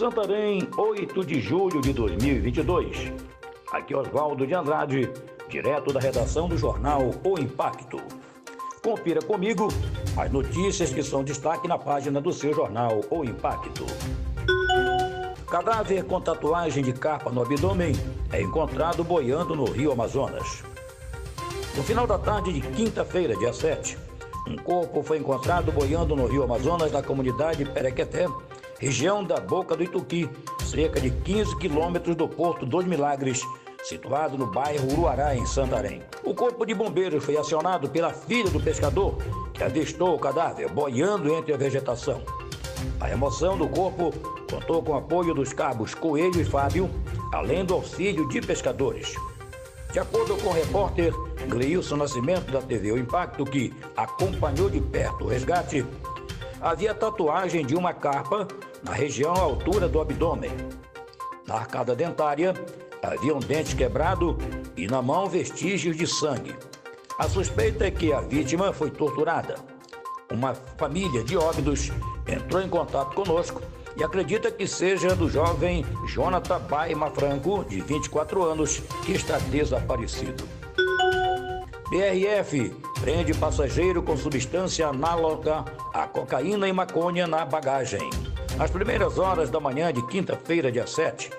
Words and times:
Santarém, 0.00 0.66
8 0.78 1.26
de 1.26 1.42
julho 1.42 1.78
de 1.82 1.92
2022. 1.92 3.12
Aqui 3.70 3.94
Oswaldo 3.94 4.46
de 4.46 4.54
Andrade, 4.54 5.12
direto 5.46 5.92
da 5.92 6.00
redação 6.00 6.48
do 6.48 6.56
jornal 6.56 7.10
O 7.22 7.38
Impacto. 7.38 8.00
Confira 8.82 9.20
comigo 9.20 9.68
as 10.16 10.32
notícias 10.32 10.90
que 10.90 11.02
são 11.02 11.22
destaque 11.22 11.68
na 11.68 11.76
página 11.76 12.18
do 12.18 12.32
seu 12.32 12.54
jornal 12.54 13.02
O 13.10 13.22
Impacto. 13.22 13.84
Cadáver 15.50 16.02
com 16.06 16.18
tatuagem 16.18 16.82
de 16.82 16.94
capa 16.94 17.30
no 17.30 17.42
abdômen 17.42 17.92
é 18.32 18.40
encontrado 18.40 19.04
boiando 19.04 19.54
no 19.54 19.64
Rio 19.64 19.92
Amazonas. 19.92 20.64
No 21.76 21.82
final 21.82 22.06
da 22.06 22.16
tarde 22.16 22.54
de 22.54 22.62
quinta-feira, 22.62 23.36
dia 23.36 23.52
7, 23.52 23.98
um 24.48 24.56
corpo 24.56 25.02
foi 25.02 25.18
encontrado 25.18 25.70
boiando 25.70 26.16
no 26.16 26.26
Rio 26.26 26.42
Amazonas, 26.42 26.90
na 26.90 27.02
comunidade 27.02 27.66
Perequeté, 27.66 28.26
região 28.80 29.22
da 29.22 29.36
Boca 29.36 29.76
do 29.76 29.84
Ituqui, 29.84 30.28
cerca 30.64 30.98
de 30.98 31.10
15 31.10 31.54
quilômetros 31.58 32.16
do 32.16 32.26
Porto 32.26 32.64
dos 32.64 32.86
Milagres, 32.86 33.42
situado 33.84 34.38
no 34.38 34.46
bairro 34.46 34.90
Uruará, 34.90 35.36
em 35.36 35.44
Santarém. 35.44 36.02
O 36.24 36.34
corpo 36.34 36.64
de 36.64 36.74
bombeiros 36.74 37.22
foi 37.22 37.36
acionado 37.36 37.90
pela 37.90 38.10
filha 38.10 38.48
do 38.50 38.58
pescador, 38.58 39.18
que 39.52 39.62
avistou 39.62 40.14
o 40.14 40.18
cadáver 40.18 40.70
boiando 40.70 41.32
entre 41.34 41.52
a 41.52 41.58
vegetação. 41.58 42.22
A 42.98 43.06
remoção 43.06 43.58
do 43.58 43.68
corpo 43.68 44.12
contou 44.50 44.82
com 44.82 44.92
o 44.92 44.96
apoio 44.96 45.34
dos 45.34 45.52
cabos 45.52 45.94
Coelho 45.94 46.40
e 46.40 46.44
Fábio, 46.44 46.88
além 47.34 47.66
do 47.66 47.74
auxílio 47.74 48.26
de 48.28 48.40
pescadores. 48.40 49.14
De 49.92 49.98
acordo 49.98 50.36
com 50.36 50.50
o 50.50 50.52
repórter 50.52 51.12
Gleilson 51.48 51.96
Nascimento 51.96 52.50
da 52.50 52.62
TV 52.62 52.92
O 52.92 52.98
Impacto, 52.98 53.44
que 53.44 53.74
acompanhou 53.96 54.70
de 54.70 54.80
perto 54.80 55.24
o 55.24 55.28
resgate, 55.28 55.84
havia 56.60 56.94
tatuagem 56.94 57.64
de 57.64 57.74
uma 57.74 57.94
carpa 57.94 58.46
na 58.82 58.92
região 58.92 59.34
à 59.34 59.40
altura 59.40 59.88
do 59.88 60.00
abdômen. 60.00 60.50
Na 61.46 61.54
arcada 61.56 61.96
dentária, 61.96 62.54
havia 63.02 63.34
um 63.34 63.40
dente 63.40 63.74
quebrado 63.74 64.36
e 64.76 64.86
na 64.86 65.00
mão 65.00 65.28
vestígios 65.28 65.96
de 65.96 66.06
sangue. 66.06 66.54
A 67.18 67.28
suspeita 67.28 67.86
é 67.86 67.90
que 67.90 68.12
a 68.12 68.20
vítima 68.20 68.72
foi 68.72 68.90
torturada. 68.90 69.56
Uma 70.30 70.54
família 70.54 71.24
de 71.24 71.36
óbidos 71.36 71.90
entrou 72.26 72.62
em 72.62 72.68
contato 72.68 73.14
conosco 73.14 73.60
e 73.96 74.04
acredita 74.04 74.50
que 74.50 74.66
seja 74.66 75.16
do 75.16 75.28
jovem 75.28 75.84
Jonathan 76.06 76.60
Baima 76.60 77.10
Franco, 77.10 77.64
de 77.64 77.80
24 77.80 78.44
anos, 78.44 78.80
que 79.04 79.12
está 79.12 79.38
desaparecido. 79.38 80.44
BRF 81.90 82.72
prende 83.00 83.32
passageiro 83.32 84.02
com 84.02 84.16
substância 84.16 84.86
análoga 84.86 85.64
à 85.92 86.06
cocaína 86.06 86.68
e 86.68 86.72
maconha 86.72 87.26
na 87.26 87.46
bagagem. 87.46 88.10
Às 88.58 88.70
primeiras 88.70 89.18
horas 89.18 89.48
da 89.48 89.58
manhã 89.58 89.90
de 89.90 90.06
quinta-feira, 90.06 90.70
dia 90.70 90.86
7, 90.86 91.30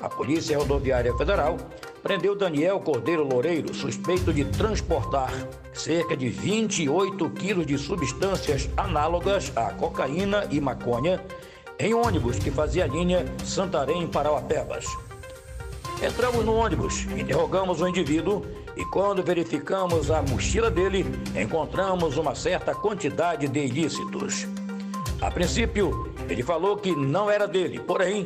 a 0.00 0.08
Polícia 0.08 0.56
Rodoviária 0.56 1.12
Federal 1.16 1.56
prendeu 2.04 2.36
Daniel 2.36 2.78
Cordeiro 2.78 3.24
Loureiro, 3.24 3.74
suspeito 3.74 4.32
de 4.32 4.44
transportar 4.44 5.32
cerca 5.72 6.16
de 6.16 6.28
28 6.28 7.28
quilos 7.30 7.66
de 7.66 7.76
substâncias 7.76 8.70
análogas 8.76 9.52
à 9.56 9.72
cocaína 9.72 10.46
e 10.52 10.60
maconha 10.60 11.20
em 11.80 11.94
ônibus 11.94 12.38
que 12.38 12.50
fazia 12.50 12.84
a 12.84 12.86
linha 12.86 13.24
Santarém-Parauapebas. 13.44 14.86
Entramos 16.00 16.44
no 16.44 16.54
ônibus, 16.54 17.06
interrogamos 17.16 17.80
o 17.80 17.88
indivíduo 17.88 18.46
e, 18.78 18.84
quando 18.84 19.24
verificamos 19.24 20.08
a 20.08 20.22
mochila 20.22 20.70
dele, 20.70 21.04
encontramos 21.34 22.16
uma 22.16 22.36
certa 22.36 22.72
quantidade 22.72 23.48
de 23.48 23.58
ilícitos. 23.58 24.46
A 25.20 25.30
princípio, 25.32 26.14
ele 26.28 26.44
falou 26.44 26.76
que 26.76 26.94
não 26.94 27.28
era 27.28 27.48
dele, 27.48 27.80
porém, 27.80 28.24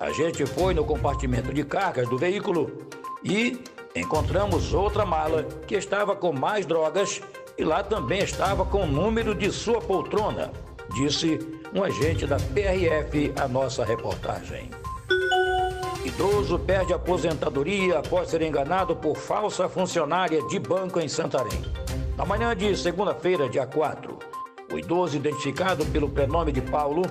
a 0.00 0.10
gente 0.10 0.46
foi 0.46 0.72
no 0.72 0.86
compartimento 0.86 1.52
de 1.52 1.62
cargas 1.62 2.08
do 2.08 2.16
veículo 2.16 2.88
e 3.22 3.62
encontramos 3.94 4.72
outra 4.72 5.04
mala 5.04 5.42
que 5.66 5.74
estava 5.74 6.16
com 6.16 6.32
mais 6.32 6.64
drogas 6.64 7.20
e 7.58 7.62
lá 7.62 7.82
também 7.82 8.20
estava 8.20 8.64
com 8.64 8.84
o 8.84 8.86
número 8.86 9.34
de 9.34 9.52
sua 9.52 9.82
poltrona, 9.82 10.50
disse 10.94 11.38
um 11.74 11.84
agente 11.84 12.26
da 12.26 12.36
PRF 12.36 13.34
à 13.38 13.46
nossa 13.46 13.84
reportagem. 13.84 14.70
Idoso 16.20 16.58
perde 16.58 16.92
aposentadoria 16.92 17.98
após 17.98 18.28
ser 18.28 18.42
enganado 18.42 18.94
por 18.94 19.16
falsa 19.16 19.70
funcionária 19.70 20.46
de 20.48 20.58
banco 20.58 21.00
em 21.00 21.08
Santarém. 21.08 21.64
Na 22.14 22.26
manhã 22.26 22.54
de 22.54 22.76
segunda-feira, 22.76 23.48
dia 23.48 23.66
4, 23.66 24.18
o 24.70 24.78
idoso, 24.78 25.16
identificado 25.16 25.82
pelo 25.86 26.10
prenome 26.10 26.52
de 26.52 26.60
Paulo, 26.60 27.04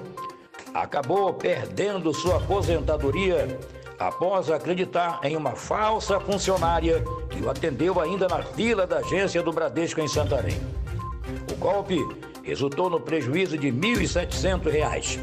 acabou 0.75 1.33
perdendo 1.33 2.13
sua 2.13 2.37
aposentadoria 2.37 3.57
após 3.97 4.51
acreditar 4.51 5.19
em 5.23 5.35
uma 5.35 5.55
falsa 5.55 6.19
funcionária 6.19 7.03
que 7.31 7.41
o 7.41 7.49
atendeu 7.49 7.99
ainda 7.99 8.27
na 8.27 8.43
fila 8.43 8.85
da 8.85 8.99
agência 8.99 9.41
do 9.41 9.51
Bradesco 9.51 9.99
em 9.99 10.07
Santarém. 10.07 10.61
O 11.51 11.55
golpe 11.55 11.97
resultou 12.43 12.91
no 12.91 12.99
prejuízo 12.99 13.57
de 13.57 13.71
R$ 13.71 13.75
1.700. 13.75 15.19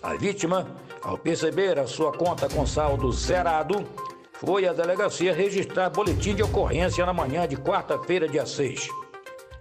A 0.00 0.14
vítima, 0.14 0.68
ao 1.04 1.18
perceber 1.18 1.78
a 1.78 1.86
sua 1.86 2.10
conta 2.10 2.48
com 2.48 2.66
saldo 2.66 3.12
zerado, 3.12 3.84
foi 4.32 4.66
à 4.66 4.72
delegacia 4.72 5.34
registrar 5.34 5.90
boletim 5.90 6.34
de 6.34 6.42
ocorrência 6.42 7.04
na 7.04 7.12
manhã 7.12 7.46
de 7.46 7.56
quarta-feira, 7.56 8.26
dia 8.26 8.46
6. 8.46 8.88